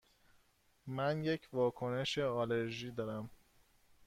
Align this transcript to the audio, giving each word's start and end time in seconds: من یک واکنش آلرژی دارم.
من 0.87 1.23
یک 1.23 1.47
واکنش 1.53 2.17
آلرژی 2.17 2.91
دارم. 2.91 3.29